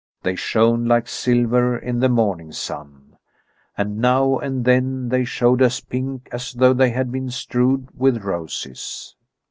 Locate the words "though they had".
6.53-7.11